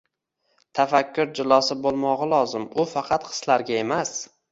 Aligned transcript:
tafakkur 0.77 1.27
jilosi 1.39 1.77
bo‘lmog‘i 1.83 2.29
lozim, 2.31 2.65
u 2.85 2.87
faqat 2.95 3.29
hislarga 3.29 3.77
emas 3.83 4.15